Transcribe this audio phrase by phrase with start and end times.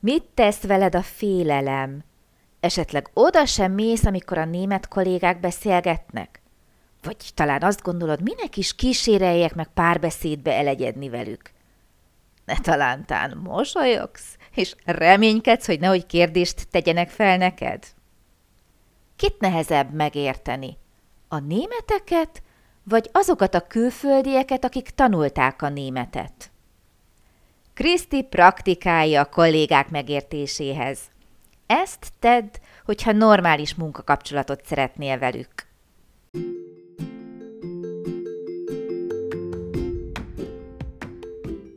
[0.00, 2.04] Mit tesz veled a félelem?
[2.60, 6.40] Esetleg oda sem mész, amikor a német kollégák beszélgetnek?
[7.02, 11.50] Vagy talán azt gondolod, minek is kíséreljek meg párbeszédbe elegyedni velük?
[12.44, 17.84] Ne talántán mosolyogsz, és reménykedsz, hogy nehogy kérdést tegyenek fel neked?
[19.16, 20.76] Kit nehezebb megérteni?
[21.28, 22.42] A németeket,
[22.82, 26.50] vagy azokat a külföldieket, akik tanulták a németet?
[27.80, 31.00] Kriszti praktikálja a kollégák megértéséhez.
[31.66, 32.48] Ezt tedd,
[32.84, 35.48] hogyha normális munkakapcsolatot szeretnél velük.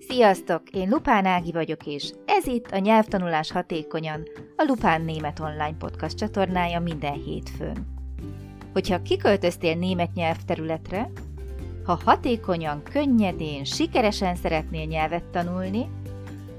[0.07, 0.69] Sziasztok!
[0.69, 6.17] Én Lupán Ági vagyok, és ez itt a Nyelvtanulás Hatékonyan, a Lupán Német Online Podcast
[6.17, 7.87] csatornája minden hétfőn.
[8.73, 11.09] Hogyha kiköltöztél német nyelvterületre,
[11.85, 15.89] ha hatékonyan, könnyedén, sikeresen szeretnél nyelvet tanulni,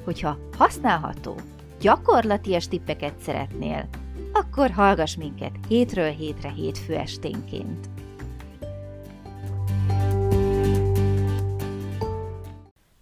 [0.04, 1.40] hogyha használható,
[1.80, 3.88] gyakorlatias tippeket szeretnél,
[4.32, 7.88] akkor hallgass minket hétről hétre hétfő esténként.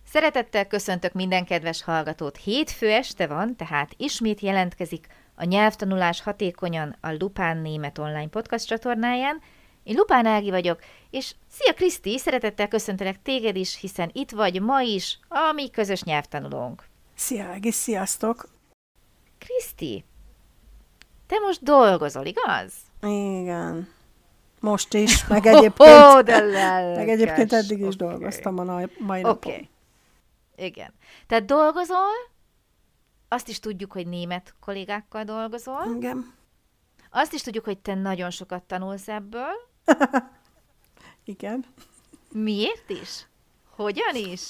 [0.05, 2.37] Szeretettel köszöntök minden kedves hallgatót.
[2.37, 9.41] Hétfő este van, tehát ismét jelentkezik a nyelvtanulás hatékonyan a Lupán Német online podcast csatornáján.
[9.83, 10.81] Én Lupán Ági vagyok,
[11.11, 16.03] és szia Kriszti, szeretettel köszöntelek téged is, hiszen itt vagy ma is a mi közös
[16.03, 16.85] nyelvtanulónk.
[17.15, 18.49] Szia Ági, sziasztok!
[19.39, 20.05] Kriszti,
[21.27, 22.73] te most dolgozol, igaz?
[23.03, 23.89] Igen.
[24.61, 26.41] Most is, meg egyébként, oh, de
[26.97, 28.09] meg egyébként eddig is okay.
[28.09, 29.53] dolgoztam a mai napon.
[29.53, 29.69] Okay.
[30.57, 30.93] Igen.
[31.27, 32.31] Tehát dolgozol,
[33.29, 35.95] azt is tudjuk, hogy német kollégákkal dolgozol.
[35.97, 36.35] Igen.
[37.11, 39.71] Azt is tudjuk, hogy te nagyon sokat tanulsz ebből.
[41.25, 41.65] Igen.
[42.33, 43.27] Miért is?
[43.71, 44.49] Hogyan is?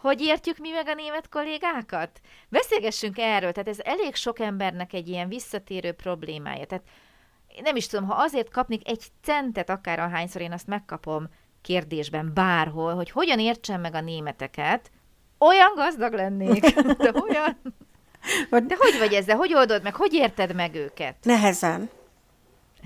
[0.00, 2.20] Hogy értjük mi meg a német kollégákat?
[2.48, 6.66] Beszélgessünk erről, tehát ez elég sok embernek egy ilyen visszatérő problémája.
[6.66, 6.84] Tehát
[7.62, 11.28] nem is tudom, ha azért kapnék egy centet, akár ahányszor én azt megkapom
[11.62, 14.90] kérdésben bárhol, hogy hogyan értsem meg a németeket,
[15.38, 16.60] olyan gazdag lennék.
[16.96, 17.58] De olyan...
[18.50, 19.36] De hogy vagy ezzel?
[19.36, 19.94] Hogy oldod meg?
[19.94, 21.16] Hogy érted meg őket?
[21.22, 21.90] Nehezen.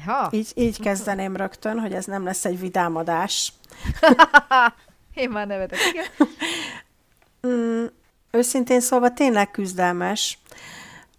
[0.07, 0.29] Ha.
[0.33, 3.53] Így, így kezdeném rögtön, hogy ez nem lesz egy vidámadás.
[5.15, 6.07] Én már nevetek, igen.
[7.47, 7.85] Mm,
[8.31, 10.39] őszintén szólva tényleg küzdelmes,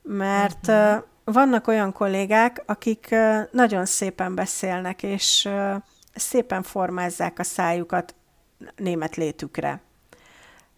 [0.02, 1.04] mert uh-huh.
[1.24, 3.16] vannak olyan kollégák, akik
[3.52, 5.50] nagyon szépen beszélnek, és
[6.16, 8.16] szépen formázzák a szájukat
[8.76, 9.82] német létükre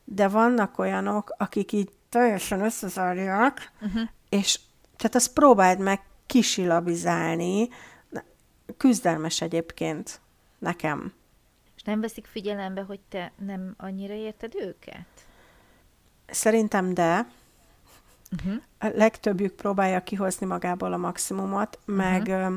[0.10, 4.02] de vannak olyanok, akik így teljesen összezárják, uh-huh.
[4.30, 4.60] és
[4.98, 7.70] tehát azt próbáld meg kisilabizálni,
[8.78, 10.20] küzdelmes egyébként
[10.60, 11.14] nekem.
[11.76, 15.06] És nem veszik figyelembe, hogy te nem annyira érted őket?
[16.26, 17.28] Szerintem de.
[18.32, 18.62] Uh-huh.
[18.78, 21.96] A legtöbbjük próbálja kihozni magából a maximumot, uh-huh.
[21.96, 22.56] meg ö,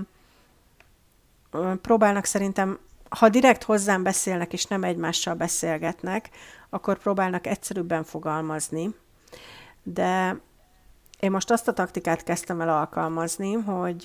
[1.51, 6.31] ö, próbálnak szerintem, ha direkt hozzám beszélnek, és nem egymással beszélgetnek,
[6.69, 8.95] akkor próbálnak egyszerűbben fogalmazni.
[9.83, 10.41] De
[11.21, 14.05] én most azt a taktikát kezdtem el alkalmazni, hogy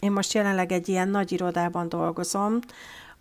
[0.00, 2.58] én most jelenleg egy ilyen nagy irodában dolgozom,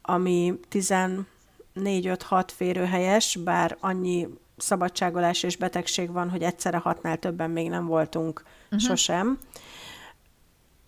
[0.01, 7.85] ami 14-5-6 férőhelyes, bár annyi szabadságolás és betegség van, hogy egyszerre hatnál többen még nem
[7.85, 8.79] voltunk uh-huh.
[8.79, 9.39] sosem.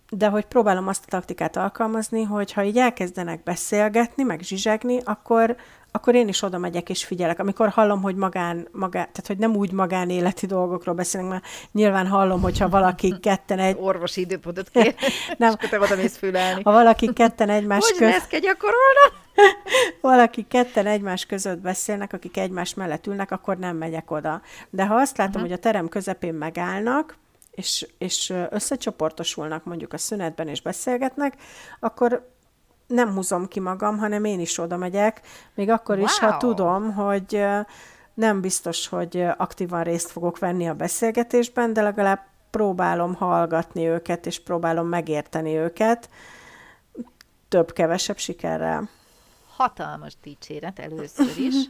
[0.09, 5.55] De hogy próbálom azt a taktikát alkalmazni, hogy ha így elkezdenek beszélgetni, meg zsizsegni, akkor
[5.97, 7.39] akkor én is oda megyek és figyelek.
[7.39, 12.41] Amikor hallom, hogy magán, magán tehát hogy nem úgy magánéleti dolgokról beszélünk, mert nyilván hallom,
[12.41, 13.77] hogyha valaki ketten egy...
[13.79, 14.95] Orvosi időpontot kér,
[15.37, 15.53] nem.
[15.61, 16.61] és te oda mész fülelni.
[16.63, 18.13] Ha valaki ketten egymás között...
[18.13, 18.39] Hogy köz...
[18.39, 19.25] gyakorolna?
[20.01, 24.41] valaki ketten egymás között beszélnek, akik egymás mellett ülnek, akkor nem megyek oda.
[24.69, 25.49] De ha azt látom, uh-huh.
[25.49, 27.17] hogy a terem közepén megállnak,
[27.51, 31.33] és, és összecsoportosulnak mondjuk a szünetben és beszélgetnek,
[31.79, 32.35] akkor
[32.87, 35.21] nem húzom ki magam, hanem én is oda megyek,
[35.53, 36.05] még akkor wow.
[36.05, 37.45] is, ha tudom, hogy
[38.13, 44.39] nem biztos, hogy aktívan részt fogok venni a beszélgetésben, de legalább próbálom hallgatni őket, és
[44.39, 46.09] próbálom megérteni őket,
[47.47, 48.89] több-kevesebb sikerrel.
[49.55, 51.55] Hatalmas dicséret először is.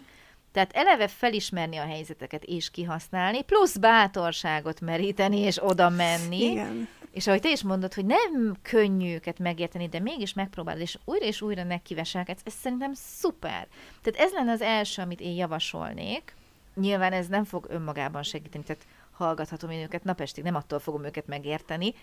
[0.51, 6.43] Tehát eleve felismerni a helyzeteket és kihasználni, plusz bátorságot meríteni és oda menni.
[6.43, 6.87] Igen.
[7.17, 11.25] És ahogy te is mondod, hogy nem könnyű őket megérteni, de mégis megpróbálod, és újra
[11.25, 13.67] és újra nekiveselkedsz, ez szerintem szuper.
[14.01, 16.35] Tehát ez lenne az első, amit én javasolnék.
[16.75, 21.27] Nyilván ez nem fog önmagában segíteni, tehát hallgathatom én őket napestig, nem attól fogom őket
[21.27, 21.93] megérteni,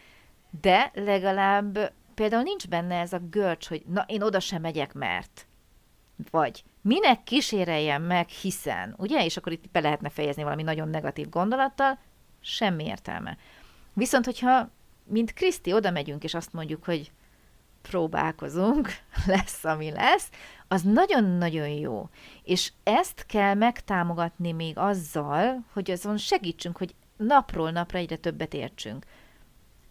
[0.60, 5.46] de legalább például nincs benne ez a görcs, hogy na, én oda sem megyek, mert.
[6.30, 9.24] Vagy minek kíséreljem meg, hiszen, ugye?
[9.24, 11.98] És akkor itt be lehetne fejezni valami nagyon negatív gondolattal,
[12.40, 13.36] Semmi értelme.
[13.92, 14.70] Viszont, hogyha
[15.04, 17.12] mint Kriszti oda megyünk, és azt mondjuk, hogy
[17.82, 18.88] próbálkozunk,
[19.26, 20.30] lesz, ami lesz,
[20.68, 22.08] az nagyon-nagyon jó.
[22.42, 29.04] És ezt kell megtámogatni még azzal, hogy azon segítsünk, hogy napról napra egyre többet értsünk.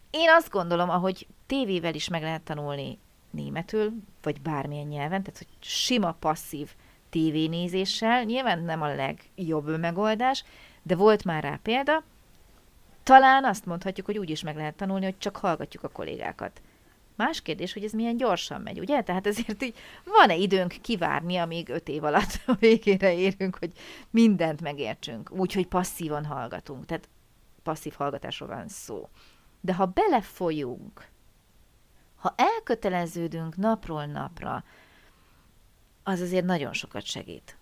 [0.09, 2.97] Én azt gondolom, ahogy tévével is meg lehet tanulni
[3.31, 6.73] németül, vagy bármilyen nyelven, tehát hogy sima passzív
[7.09, 10.43] tévénézéssel, nyilván nem a legjobb megoldás,
[10.83, 12.03] de volt már rá példa,
[13.03, 16.61] talán azt mondhatjuk, hogy úgy is meg lehet tanulni, hogy csak hallgatjuk a kollégákat.
[17.15, 19.01] Más kérdés, hogy ez milyen gyorsan megy, ugye?
[19.01, 23.71] Tehát ezért így van-e időnk kivárni, amíg öt év alatt a végére érünk, hogy
[24.09, 26.85] mindent megértsünk, úgyhogy passzívan hallgatunk.
[26.85, 27.09] Tehát
[27.63, 29.09] passzív hallgatásról van szó.
[29.61, 31.07] De ha belefolyunk,
[32.15, 34.63] ha elköteleződünk napról napra,
[36.03, 37.57] az azért nagyon sokat segít.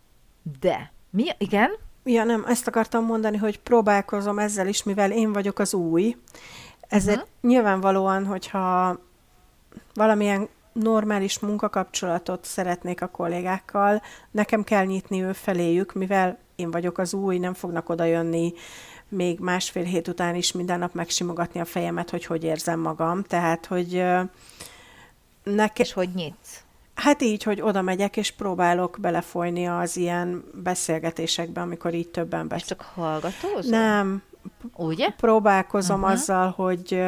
[0.59, 1.71] De, mi, igen?
[2.03, 6.17] Ja, nem, ezt akartam mondani, hogy próbálkozom ezzel is, mivel én vagyok az új.
[6.87, 7.31] Ezért uh-huh.
[7.41, 8.99] nyilvánvalóan, hogyha
[9.93, 14.01] valamilyen normális munkakapcsolatot szeretnék a kollégákkal,
[14.31, 18.53] nekem kell nyitni ő feléjük, mivel én vagyok az új, nem fognak oda jönni
[19.11, 23.23] még másfél hét után is minden nap megsimogatni a fejemet, hogy hogy érzem magam.
[23.23, 24.03] Tehát, hogy
[25.43, 25.85] nekem...
[25.85, 26.63] És hogy nyitsz?
[26.95, 32.67] Hát így, hogy oda megyek, és próbálok belefolyni az ilyen beszélgetésekbe, amikor így többen beszélnek.
[32.67, 33.79] csak hallgatózol?
[33.79, 34.23] Nem.
[34.75, 35.09] Ugye?
[35.09, 36.11] Próbálkozom uh-huh.
[36.11, 37.03] azzal, hogy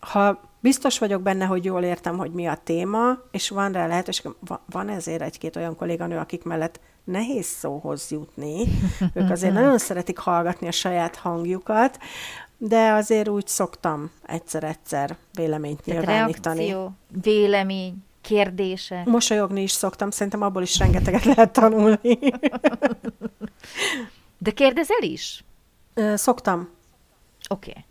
[0.00, 4.30] ha biztos vagyok benne, hogy jól értem, hogy mi a téma, és van rá lehetőség,
[4.66, 8.64] van ezért egy-két olyan kolléganő, akik mellett nehéz szóhoz jutni.
[9.14, 11.98] Ők azért nagyon szeretik hallgatni a saját hangjukat,
[12.58, 16.66] de azért úgy szoktam egyszer-egyszer véleményt Tehát nyilvánítani.
[16.66, 16.92] Reakció,
[17.22, 19.02] vélemény, kérdése.
[19.06, 22.18] Mosolyogni is szoktam, szerintem abból is rengeteget lehet tanulni.
[24.38, 25.44] De kérdezel is?
[26.14, 26.68] Szoktam.
[27.48, 27.70] Oké.
[27.70, 27.84] Okay.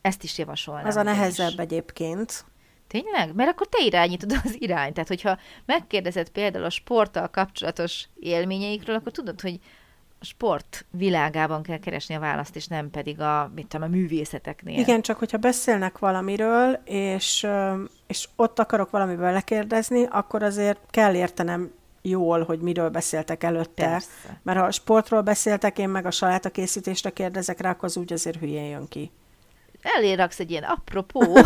[0.00, 0.86] Ezt is javasolnám.
[0.86, 1.56] Az a nehezebb is.
[1.56, 2.44] egyébként.
[2.86, 3.34] Tényleg?
[3.34, 4.94] Mert akkor te irányítod az irányt.
[4.94, 9.58] Tehát, hogyha megkérdezed például a sporttal kapcsolatos élményeikről, akkor tudod, hogy
[10.24, 14.78] sport világában kell keresni a választ, és nem pedig a, mit tudom, a művészeteknél.
[14.78, 17.46] Igen, csak hogyha beszélnek valamiről, és,
[18.06, 21.72] és ott akarok valamiből lekérdezni, akkor azért kell értenem
[22.02, 23.84] jól, hogy miről beszéltek előtte.
[23.84, 24.40] Persze.
[24.42, 28.38] Mert ha a sportról beszéltek, én meg a salátakészítésre kérdezek rá, akkor az úgy azért
[28.38, 29.10] hülyén jön ki
[29.84, 31.38] elé raksz egy ilyen apropó.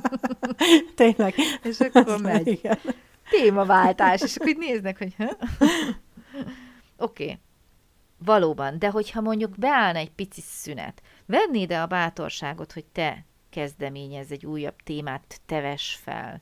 [0.94, 1.34] Tényleg.
[1.62, 2.46] És akkor megy.
[2.46, 2.78] Igen.
[3.30, 5.14] Témaváltás, és akkor így néznek, hogy
[6.96, 7.24] Oké.
[7.24, 7.38] Okay.
[8.24, 14.30] Valóban, de hogyha mondjuk beállna egy pici szünet, venni ide a bátorságot, hogy te kezdeményez
[14.30, 16.40] egy újabb témát, teves fel.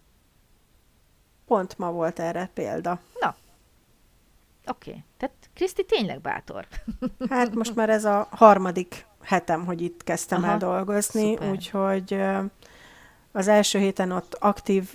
[1.46, 3.00] Pont ma volt erre példa.
[3.20, 3.36] Na,
[4.66, 4.90] oké.
[4.90, 5.02] Okay.
[5.16, 6.66] Tehát Kriszti tényleg bátor.
[7.28, 11.50] hát most már ez a harmadik hetem, hogy itt kezdtem Aha, el dolgozni, szuper.
[11.50, 12.20] úgyhogy
[13.32, 14.94] az első héten ott aktív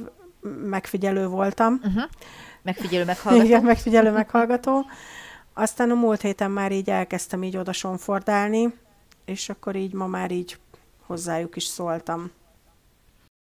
[0.64, 1.74] megfigyelő voltam.
[1.74, 2.04] Uh-huh.
[2.62, 3.46] Megfigyelő, meghallgató.
[3.46, 4.86] Igen, megfigyelő, meghallgató.
[5.60, 8.74] Aztán a múlt héten már így elkezdtem így oda sonfordálni,
[9.26, 10.60] és akkor így ma már így
[11.06, 12.32] hozzájuk is szóltam.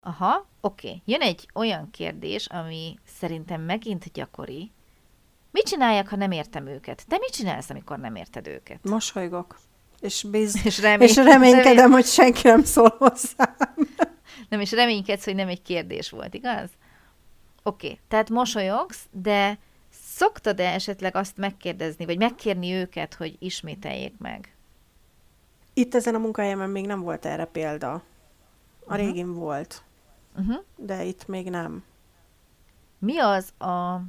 [0.05, 0.87] Aha, oké.
[0.87, 1.01] Okay.
[1.05, 4.71] Jön egy olyan kérdés, ami szerintem megint gyakori.
[5.51, 7.03] Mit csináljak, ha nem értem őket?
[7.07, 8.83] De mit csinálsz, amikor nem érted őket?
[8.83, 9.57] Mosolygok
[9.99, 11.91] és, biz, és, remény, és reménykedem, remény...
[11.91, 13.55] hogy senki nem szól hozzám.
[14.49, 16.69] Nem, és reménykedsz, hogy nem egy kérdés volt, igaz?
[17.63, 17.99] Oké, okay.
[18.07, 19.59] tehát mosolyogsz, de
[20.17, 24.55] szoktad-e esetleg azt megkérdezni, vagy megkérni őket, hogy ismételjék meg?
[25.73, 27.93] Itt ezen a munkahelyemen még nem volt erre példa.
[27.93, 28.01] A
[28.79, 28.97] uh-huh.
[28.97, 29.83] régin volt.
[30.37, 30.63] Uh-huh.
[30.75, 31.83] De itt még nem.
[32.99, 34.01] Mi az a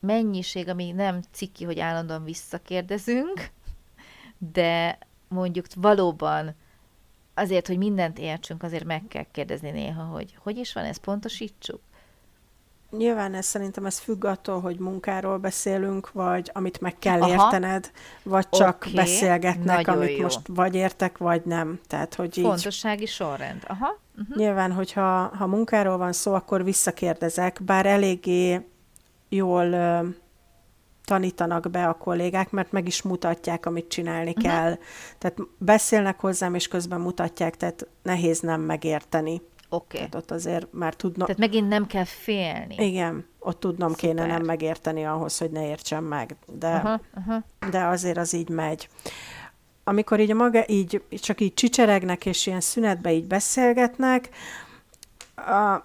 [0.00, 3.50] mennyiség, ami nem ciki, hogy állandóan visszakérdezünk,
[4.38, 4.98] de
[5.28, 6.54] mondjuk valóban
[7.34, 11.80] azért, hogy mindent értsünk, azért meg kell kérdezni néha, hogy hogy is van, ezt pontosítsuk.
[12.90, 17.30] Nyilván ez szerintem ez függ attól, hogy munkáról beszélünk, vagy amit meg kell Aha.
[17.30, 17.90] értened,
[18.22, 18.92] vagy csak okay.
[18.92, 20.22] beszélgetnek, Nagyon amit jó.
[20.22, 21.80] most vagy értek, vagy nem.
[21.86, 22.44] Tehát, hogy így...
[22.44, 23.62] Fontossági sorrend.
[23.66, 23.98] Aha.
[24.18, 24.36] Uh-huh.
[24.36, 28.66] Nyilván, hogyha ha munkáról van szó, akkor visszakérdezek, bár eléggé
[29.28, 29.74] jól
[31.04, 34.44] tanítanak be a kollégák, mert meg is mutatják, amit csinálni uh-huh.
[34.44, 34.78] kell.
[35.18, 39.40] Tehát beszélnek hozzám, és közben mutatják, tehát nehéz nem megérteni.
[39.68, 39.96] Oké.
[39.96, 40.08] Okay.
[40.20, 41.26] Ott azért már tudnom...
[41.26, 42.74] Tehát megint nem kell félni.
[42.78, 44.08] Igen, ott tudnom Szuper.
[44.08, 46.36] kéne nem megérteni ahhoz, hogy ne értsem meg.
[46.46, 47.70] De, uh-huh, uh-huh.
[47.70, 48.88] de azért az így megy.
[49.84, 54.28] Amikor így a maga, így csak így csicseregnek, és ilyen szünetbe így beszélgetnek,
[55.36, 55.82] a,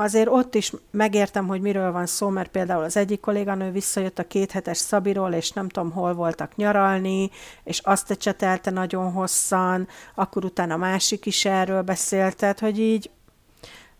[0.00, 4.26] azért ott is megértem, hogy miről van szó, mert például az egyik kolléganő visszajött a
[4.26, 7.30] kéthetes Szabiról, és nem tudom, hol voltak nyaralni,
[7.64, 13.10] és azt ecsetelte nagyon hosszan, akkor utána a másik is erről beszélt, tehát, hogy így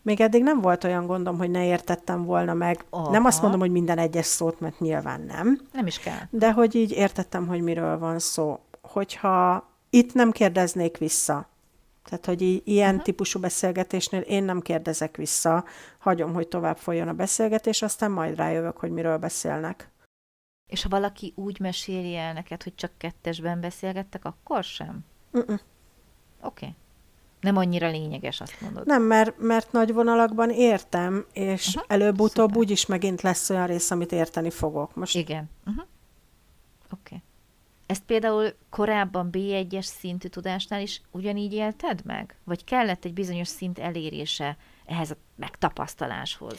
[0.02, 2.84] még eddig nem volt olyan gondom, hogy ne értettem volna meg.
[2.90, 3.10] Aha.
[3.10, 5.60] Nem azt mondom, hogy minden egyes szót, mert nyilván nem.
[5.72, 6.20] Nem is kell.
[6.30, 8.58] De hogy így értettem, hogy miről van szó.
[8.82, 11.48] Hogyha itt nem kérdeznék vissza,
[12.10, 13.04] tehát, hogy í- ilyen uh-huh.
[13.04, 15.64] típusú beszélgetésnél én nem kérdezek vissza,
[15.98, 19.90] hagyom, hogy tovább folyjon a beszélgetés, aztán majd rájövök, hogy miről beszélnek.
[20.66, 25.04] És ha valaki úgy meséli el neked, hogy csak kettesben beszélgettek, akkor sem?
[25.32, 25.48] Uh-uh.
[25.50, 25.60] Oké.
[26.42, 26.74] Okay.
[27.40, 28.86] Nem annyira lényeges, azt mondod.
[28.86, 31.84] Nem, mert, mert nagy vonalakban értem, és uh-huh.
[31.88, 34.94] előbb-utóbb úgyis megint lesz olyan rész, amit érteni fogok.
[34.94, 35.16] Most...
[35.16, 35.50] Igen.
[35.66, 35.84] Uh-huh.
[37.90, 42.36] Ezt például korábban B1-es szintű tudásnál is ugyanígy élted meg?
[42.44, 44.56] Vagy kellett egy bizonyos szint elérése
[44.86, 46.58] ehhez a megtapasztaláshoz?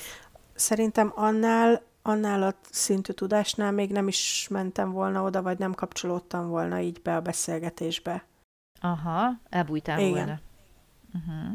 [0.54, 6.48] Szerintem annál, annál a szintű tudásnál még nem is mentem volna oda, vagy nem kapcsolódtam
[6.48, 8.26] volna így be a beszélgetésbe.
[8.82, 10.12] Aha, elbújtál Igen.
[10.12, 10.40] volna.
[11.14, 11.52] Uh-huh.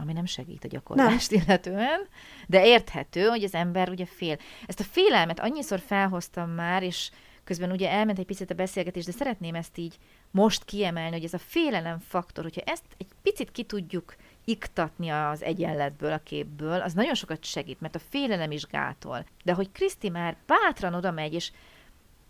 [0.00, 1.42] Ami nem segít a gyakorlást nem.
[1.42, 2.08] illetően,
[2.46, 4.36] de érthető, hogy az ember ugye fél.
[4.66, 7.10] Ezt a félelmet annyiszor felhoztam már, és
[7.48, 9.98] közben ugye elment egy picit a beszélgetés, de szeretném ezt így
[10.30, 15.42] most kiemelni, hogy ez a félelem faktor, hogyha ezt egy picit ki tudjuk iktatni az
[15.42, 19.24] egyenletből, a képből, az nagyon sokat segít, mert a félelem is gátol.
[19.44, 21.50] De hogy Kriszti már bátran oda megy, és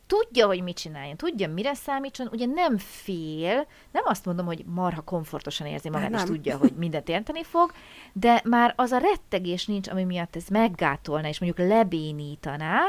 [0.06, 5.00] tudja, hogy mit csináljon, tudja, mire számítson, ugye nem fél, nem azt mondom, hogy marha
[5.00, 6.20] komfortosan érzi magát, nem.
[6.20, 7.72] és tudja, hogy mindent érteni fog,
[8.12, 12.80] de már az a rettegés nincs, ami miatt ez meggátolna, és mondjuk lebénítaná,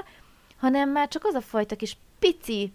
[0.57, 2.73] hanem már csak az a fajta kis pici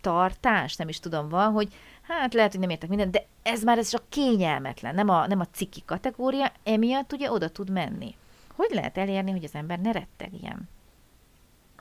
[0.00, 1.68] tartás, nem is tudom, van, hogy
[2.02, 5.40] hát lehet, hogy nem értek mindent, de ez már ez csak kényelmetlen, nem a, nem
[5.40, 8.14] a ciki kategória, emiatt ugye oda tud menni.
[8.54, 10.68] Hogy lehet elérni, hogy az ember ne rettegjen?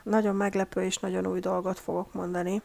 [0.04, 2.62] Nagyon meglepő és nagyon új dolgot fogok mondani.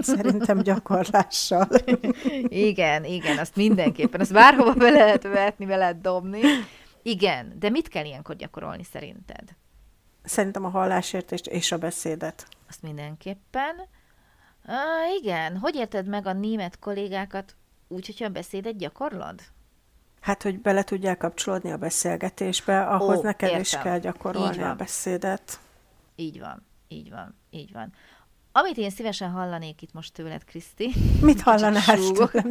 [0.00, 1.68] Szerintem gyakorlással.
[2.68, 4.20] igen, igen, azt mindenképpen.
[4.20, 6.40] Azt bárhova be lehet vetni, be lehet dobni.
[7.02, 9.42] Igen, de mit kell ilyenkor gyakorolni szerinted?
[10.22, 12.46] Szerintem a hallásértést és a beszédet.
[12.72, 13.76] Azt mindenképpen.
[14.66, 17.56] Uh, igen, hogy érted meg a német kollégákat
[17.88, 19.40] úgy, hogyha a beszédet gyakorlod?
[20.20, 23.60] Hát, hogy bele tudják kapcsolódni a beszélgetésbe, ahhoz Ó, neked értem.
[23.60, 25.60] is kell gyakorolni a beszédet.
[26.16, 27.92] Így van, így van, így van.
[28.52, 30.92] Amit én szívesen hallanék itt most tőled, Kriszti.
[31.20, 32.50] Mit hallanál tőlem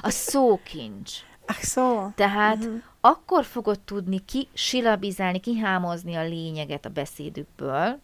[0.00, 1.12] A szókincs.
[1.46, 2.08] Ach, szó.
[2.14, 2.82] Tehát uh-huh.
[3.00, 8.00] akkor fogod tudni kisilabizálni, kihámozni a lényeget a beszédükből.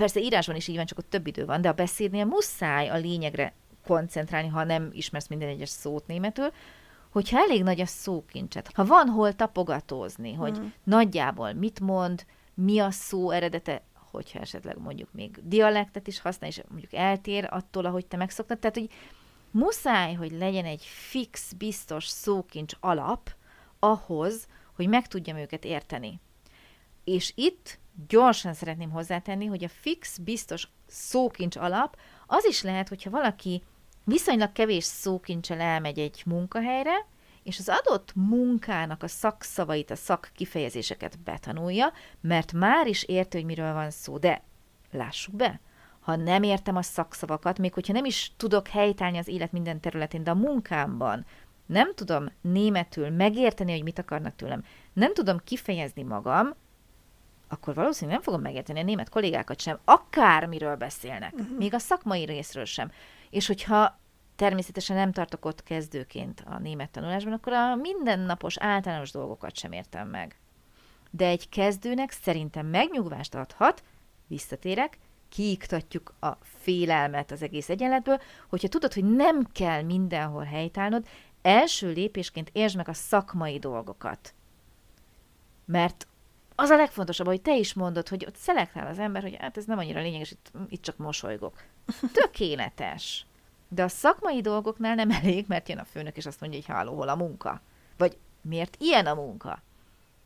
[0.00, 2.96] Persze írásban is így van, csak ott több idő van, de a beszédnél muszáj a
[2.96, 3.52] lényegre
[3.86, 6.52] koncentrálni, ha nem ismersz minden egyes szót németül,
[7.10, 10.70] hogyha elég nagy a szókincset, ha van hol tapogatózni, hogy uh-huh.
[10.84, 16.62] nagyjából mit mond, mi a szó eredete, hogyha esetleg mondjuk még dialektet is használ, és
[16.68, 18.58] mondjuk eltér attól, ahogy te megszoktad.
[18.58, 18.90] Tehát, hogy
[19.50, 23.34] muszáj, hogy legyen egy fix, biztos szókincs alap
[23.78, 26.20] ahhoz, hogy meg tudjam őket érteni.
[27.04, 27.78] És itt
[28.08, 33.62] gyorsan szeretném hozzátenni, hogy a fix, biztos szókincs alap az is lehet, hogyha valaki
[34.04, 37.06] viszonylag kevés szókincsel elmegy egy munkahelyre,
[37.42, 43.72] és az adott munkának a szakszavait, a szakkifejezéseket betanulja, mert már is érti, hogy miről
[43.72, 44.42] van szó, de
[44.90, 45.60] lássuk be,
[46.00, 50.24] ha nem értem a szakszavakat, még hogyha nem is tudok helytállni az élet minden területén,
[50.24, 51.26] de a munkámban
[51.66, 56.54] nem tudom németül megérteni, hogy mit akarnak tőlem, nem tudom kifejezni magam,
[57.52, 61.56] akkor valószínűleg nem fogom megérteni a német kollégákat sem, akármiről beszélnek, uh-huh.
[61.58, 62.90] még a szakmai részről sem.
[63.30, 63.98] És hogyha
[64.36, 70.08] természetesen nem tartok ott kezdőként a német tanulásban, akkor a mindennapos általános dolgokat sem értem
[70.08, 70.38] meg.
[71.10, 73.82] De egy kezdőnek szerintem megnyugvást adhat,
[74.26, 81.06] visszatérek, kiiktatjuk a félelmet az egész egyenletből, hogyha tudod, hogy nem kell mindenhol helytállnod,
[81.42, 84.34] első lépésként értsd meg a szakmai dolgokat.
[85.64, 86.06] Mert
[86.60, 89.64] az a legfontosabb, hogy te is mondod, hogy ott szelektál az ember, hogy hát ez
[89.64, 91.62] nem annyira lényeges, itt, itt csak mosolygok.
[92.12, 93.26] Tökéletes.
[93.68, 96.94] De a szakmai dolgoknál nem elég, mert jön a főnök, és azt mondja, hogy háló,
[96.94, 97.60] hol a munka.
[97.96, 99.62] Vagy miért ilyen a munka?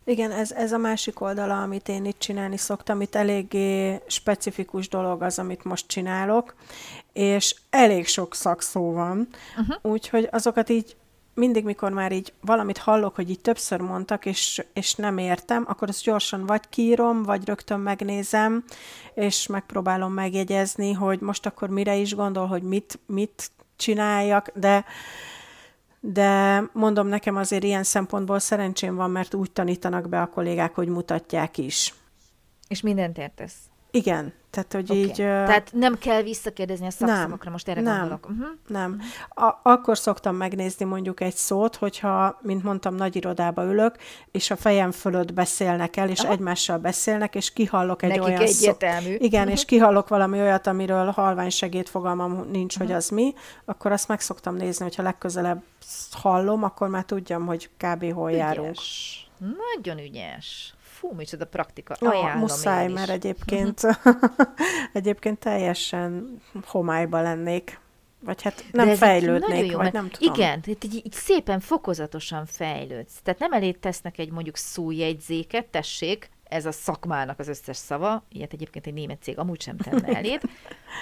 [0.05, 5.23] Igen, ez, ez a másik oldala, amit én itt csinálni szoktam, itt eléggé specifikus dolog
[5.23, 6.55] az, amit most csinálok,
[7.13, 9.93] és elég sok szakszó van, uh-huh.
[9.93, 10.97] úgyhogy azokat így
[11.35, 15.89] mindig, mikor már így valamit hallok, hogy így többször mondtak, és, és nem értem, akkor
[15.89, 18.65] azt gyorsan vagy kírom, vagy rögtön megnézem,
[19.15, 24.85] és megpróbálom megjegyezni, hogy most akkor mire is gondol, hogy mit, mit csináljak, de
[26.07, 30.89] de mondom nekem azért ilyen szempontból szerencsém van, mert úgy tanítanak be a kollégák, hogy
[30.89, 31.95] mutatják is.
[32.69, 33.55] És mindent értesz?
[33.95, 35.03] Igen, tehát, hogy okay.
[35.03, 35.15] így...
[35.15, 38.29] Tehát nem kell visszakérdezni a szakszavakra, most erre nem, gondolok.
[38.29, 38.47] Uh-huh.
[38.67, 39.01] Nem.
[39.29, 43.97] A- akkor szoktam megnézni mondjuk egy szót, hogyha, mint mondtam, nagy irodába ülök,
[44.31, 46.33] és a fejem fölött beszélnek el, és Aha.
[46.33, 49.17] egymással beszélnek, és kihallok egy Nekik olyan egyértelmű.
[49.17, 49.25] Szó...
[49.25, 52.89] Igen, és kihallok valami olyat, amiről halvány segéd fogalmam nincs, uh-huh.
[52.89, 53.35] hogy az mi,
[53.65, 55.63] akkor azt meg szoktam nézni, hogyha legközelebb
[56.11, 58.13] hallom, akkor már tudjam, hogy kb.
[58.13, 58.41] hol ügyes.
[58.41, 58.77] járunk.
[59.39, 60.74] Nagyon ügyes.
[61.05, 61.95] Fú, micsoda praktika.
[62.01, 64.15] Ajánlom muszáj, mert egyébként, uh-huh.
[64.93, 67.81] egyébként teljesen homályba lennék.
[68.21, 70.35] Vagy hát nem De fejlődnék, jó, vagy nem tudom.
[70.35, 73.21] Igen, itt így, így szépen fokozatosan fejlődsz.
[73.23, 78.53] Tehát nem elég tesznek egy mondjuk szójegyzéket, tessék, ez a szakmának az összes szava, ilyet
[78.53, 80.43] egyébként egy német cég amúgy sem tenne eléd.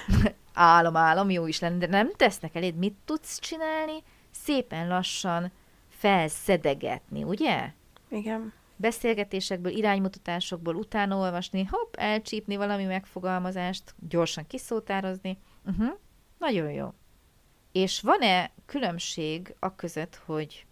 [0.52, 2.76] álom, álom, jó is lenne, de nem tesznek eléd.
[2.76, 4.02] Mit tudsz csinálni?
[4.30, 5.52] Szépen lassan
[5.88, 7.70] felszedegetni, ugye?
[8.08, 8.52] Igen
[8.82, 15.38] beszélgetésekből, iránymutatásokból utána olvasni, hopp, elcsípni valami megfogalmazást, gyorsan kiszótározni.
[15.66, 15.98] Uh-huh.
[16.38, 16.92] Nagyon jó.
[17.72, 20.66] És van-e különbség a között, hogy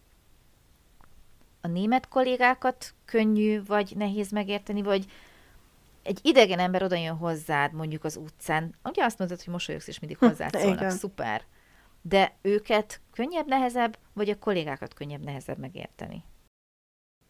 [1.60, 5.06] a német kollégákat könnyű vagy nehéz megérteni, vagy
[6.02, 8.74] egy idegen ember oda jön hozzád mondjuk az utcán.
[8.84, 11.42] Ugye azt mondod, hogy mosolyogsz, és mindig hozzád szólnak, szuper.
[12.02, 16.24] De őket könnyebb, nehezebb, vagy a kollégákat könnyebb, nehezebb megérteni?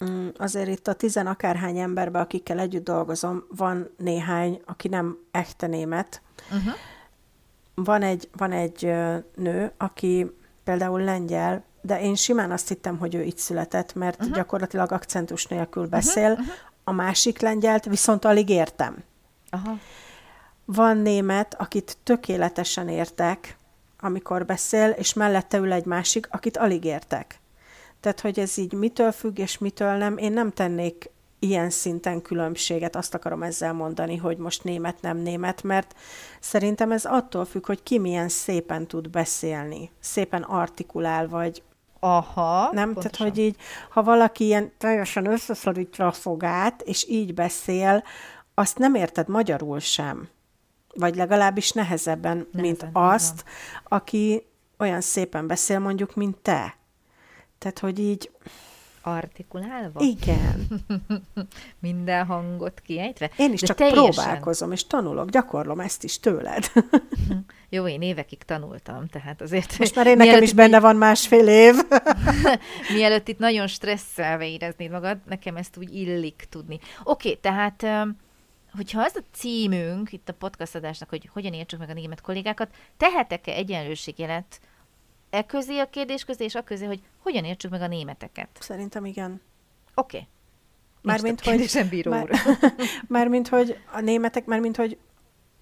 [0.04, 5.66] Mm, azért itt a tizen akárhány emberben, akikkel együtt dolgozom, van néhány, aki nem echte
[5.66, 6.22] német.
[6.50, 6.72] Uh-huh.
[7.74, 8.82] Van egy, van egy
[9.34, 10.30] nő, aki
[10.64, 14.36] például lengyel, de én simán azt hittem, hogy ő itt született, mert uh-huh.
[14.36, 16.30] gyakorlatilag akcentus nélkül mhm, beszél.
[16.30, 16.46] Uh-huh.
[16.84, 19.02] A másik lengyelt viszont alig értem.
[19.52, 19.78] Uh-huh.
[20.64, 23.56] Van német, akit tökéletesen értek,
[24.00, 27.39] amikor beszél, és mellette ül egy másik, akit alig értek.
[28.00, 32.96] Tehát, hogy ez így mitől függ, és mitől nem, én nem tennék ilyen szinten különbséget,
[32.96, 35.94] azt akarom ezzel mondani, hogy most német, nem német, mert
[36.40, 41.62] szerintem ez attól függ, hogy ki milyen szépen tud beszélni, szépen artikulál, vagy
[42.00, 42.70] Aha.
[42.72, 42.92] Nem?
[42.92, 43.10] Pontosan.
[43.10, 43.56] Tehát, hogy így,
[43.90, 48.04] ha valaki ilyen teljesen összeszorítja a fogát, és így beszél,
[48.54, 50.28] azt nem érted magyarul sem.
[50.94, 53.98] Vagy legalábbis nehezebben, Nehezen, mint azt, van.
[53.98, 54.46] aki
[54.78, 56.78] olyan szépen beszél mondjuk, mint te.
[57.60, 58.30] Tehát, hogy így...
[59.02, 60.00] Artikulálva?
[60.00, 60.66] Igen.
[61.78, 63.30] Minden hangot kiejtve?
[63.36, 64.10] Én is De csak teljesen...
[64.10, 66.72] próbálkozom, és tanulok, gyakorlom ezt is tőled.
[67.68, 69.78] Jó, én évekig tanultam, tehát azért...
[69.78, 71.74] Most már én nekem is benne van másfél év.
[72.96, 76.78] mielőtt itt nagyon stresszelve éreznéd magad, nekem ezt úgy illik tudni.
[77.04, 78.10] Oké, okay, tehát
[78.76, 82.74] hogyha az a címünk itt a podcast adásnak, hogy hogyan értsük meg a német kollégákat,
[82.96, 84.60] tehetek-e egyenlőségjelet
[85.30, 88.48] e közé a kérdés közé, és a közé, hogy hogyan értsük meg a németeket?
[88.60, 89.40] Szerintem igen.
[89.94, 90.16] Oké.
[90.16, 90.28] Okay.
[91.02, 92.28] Mármint, hogy, bíró már,
[93.08, 94.98] mármint, hogy a németek, mármint, hogy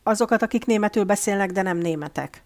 [0.03, 2.43] azokat, akik németül beszélnek, de nem németek.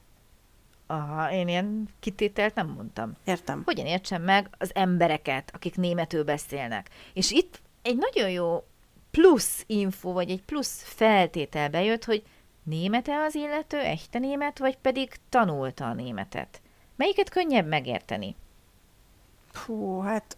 [0.87, 3.13] Aha, én ilyen kitételt nem mondtam.
[3.25, 3.63] Értem.
[3.65, 6.91] Hogyan értsem meg az embereket, akik németül beszélnek.
[7.13, 8.65] És itt egy nagyon jó
[9.11, 12.23] plusz info, vagy egy plusz feltétel bejött, hogy
[12.63, 16.62] némete az illető, echte német, vagy pedig tanulta a németet.
[17.03, 18.37] Melyiket könnyebb megérteni?
[19.53, 20.37] Hú, hát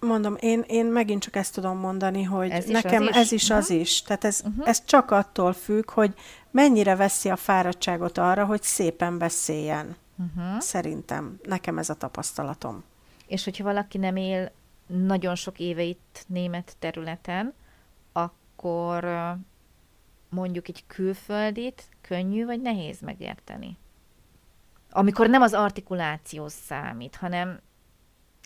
[0.00, 3.16] mondom, én, én megint csak ezt tudom mondani, hogy ez nekem is?
[3.16, 4.02] ez is az is.
[4.02, 4.68] Tehát ez, uh-huh.
[4.68, 6.14] ez csak attól függ, hogy
[6.50, 9.96] mennyire veszi a fáradtságot arra, hogy szépen beszéljen.
[10.16, 10.60] Uh-huh.
[10.60, 11.38] Szerintem.
[11.42, 12.84] Nekem ez a tapasztalatom.
[13.26, 14.52] És hogyha valaki nem él
[14.86, 17.54] nagyon sok éve itt német területen,
[18.12, 19.06] akkor
[20.28, 23.76] mondjuk egy külföldit könnyű vagy nehéz megérteni?
[24.96, 27.60] Amikor nem az artikuláció számít, hanem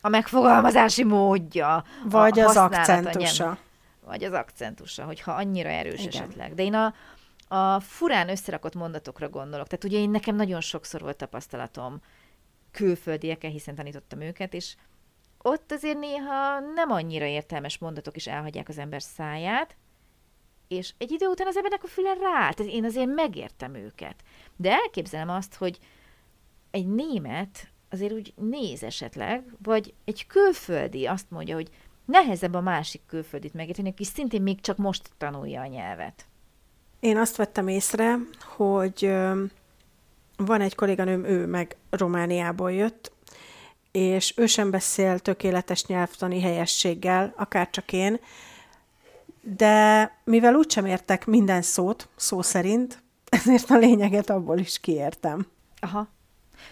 [0.01, 1.85] a megfogalmazási módja.
[2.05, 3.59] Vagy a az akcentusa.
[4.01, 6.09] Vagy az akcentusa, hogyha annyira erős Igen.
[6.09, 6.55] esetleg.
[6.55, 6.95] De én a,
[7.49, 9.67] a furán összerakott mondatokra gondolok.
[9.67, 12.01] Tehát ugye én nekem nagyon sokszor volt tapasztalatom
[12.71, 14.77] külföldiekkel, hiszen tanítottam őket, és
[15.39, 19.77] ott azért néha nem annyira értelmes mondatok is elhagyják az ember száját,
[20.69, 24.23] és egy idő után az embernek a füle rá, tehát én azért megértem őket.
[24.57, 25.79] De elképzelem azt, hogy
[26.71, 31.71] egy német azért úgy néz esetleg, vagy egy külföldi azt mondja, hogy
[32.05, 36.27] nehezebb a másik külföldit megérteni, aki szintén még csak most tanulja a nyelvet.
[37.01, 38.17] Én azt vettem észre,
[38.57, 39.15] hogy
[40.37, 43.13] van egy kolléganőm, ő meg Romániából jött,
[43.91, 48.21] és ő sem beszél tökéletes nyelvtani helyességgel, akár csak én,
[49.41, 55.47] de mivel úgysem értek minden szót, szó szerint, ezért a lényeget abból is kiértem.
[55.81, 56.09] Aha.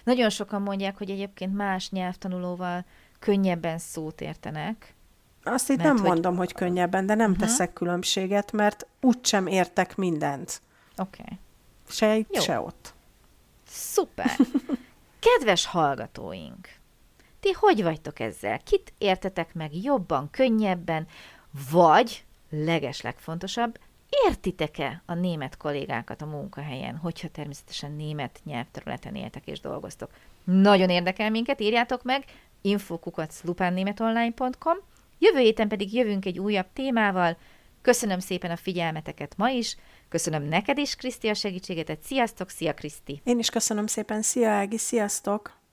[0.05, 2.85] Nagyon sokan mondják, hogy egyébként más nyelvtanulóval
[3.19, 4.95] könnyebben szót értenek.
[5.43, 6.09] Azt itt mert nem hogy...
[6.09, 7.47] mondom, hogy könnyebben, de nem uh-huh.
[7.47, 10.63] teszek különbséget, mert úgysem értek mindent.
[10.97, 11.23] Oké.
[11.23, 11.39] Okay.
[11.89, 12.41] Se itt, Jó.
[12.41, 12.95] se ott.
[13.69, 14.37] Szuper!
[15.39, 16.69] Kedves hallgatóink!
[17.41, 18.59] Ti hogy vagytok ezzel?
[18.63, 21.07] Kit értetek meg jobban, könnyebben,
[21.71, 23.79] vagy, leges legfontosabb,
[24.25, 30.11] értitek-e a német kollégákat a munkahelyen, hogyha természetesen német nyelvterületen éltek és dolgoztok?
[30.45, 32.25] Nagyon érdekel minket, írjátok meg,
[32.61, 34.77] infokukaclupánnémetonline.com,
[35.19, 37.37] jövő héten pedig jövünk egy újabb témával.
[37.83, 39.77] Köszönöm szépen a figyelmeteket ma is,
[40.09, 42.03] köszönöm neked is, Kriszti, a segítségetet.
[42.03, 43.21] Sziasztok, szia Kriszti!
[43.25, 45.65] Én is köszönöm szépen, szia Ági, sziasztok!